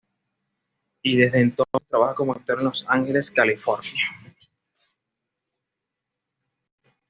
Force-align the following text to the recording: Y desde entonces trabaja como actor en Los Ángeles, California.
Y 1.03 1.15
desde 1.15 1.41
entonces 1.43 1.87
trabaja 1.87 2.15
como 2.15 2.31
actor 2.33 2.57
en 2.59 2.65
Los 2.65 2.85
Ángeles, 2.89 3.29
California. 3.29 4.03